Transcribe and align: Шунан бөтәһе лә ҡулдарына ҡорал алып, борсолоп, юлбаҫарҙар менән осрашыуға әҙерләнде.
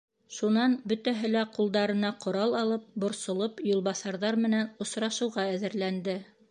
Шунан 0.35 0.71
бөтәһе 0.91 1.29
лә 1.33 1.43
ҡулдарына 1.57 2.11
ҡорал 2.25 2.57
алып, 2.63 2.89
борсолоп, 3.05 3.63
юлбаҫарҙар 3.75 4.43
менән 4.47 4.69
осрашыуға 4.87 5.49
әҙерләнде. 5.57 6.23